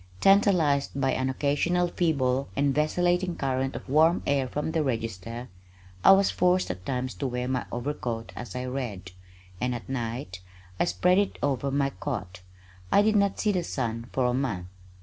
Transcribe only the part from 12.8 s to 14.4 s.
I did not see the sun for a